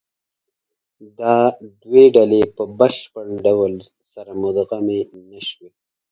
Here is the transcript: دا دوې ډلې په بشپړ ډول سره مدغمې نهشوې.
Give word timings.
دا 1.19 1.37
دوې 1.83 2.05
ډلې 2.15 2.41
په 2.55 2.63
بشپړ 2.79 3.25
ډول 3.45 3.73
سره 4.11 4.31
مدغمې 4.43 4.99
نهشوې. 5.29 5.69